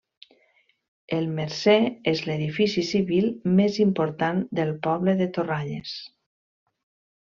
[1.17, 1.75] El Mercer
[2.13, 5.97] és l'edifici civil més important del poble de Torralles.